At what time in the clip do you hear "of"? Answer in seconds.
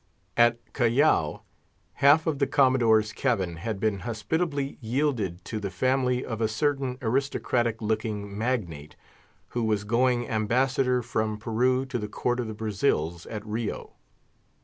2.25-2.39, 6.25-6.41, 12.39-12.47